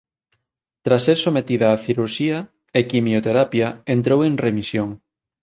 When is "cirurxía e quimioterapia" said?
1.85-3.67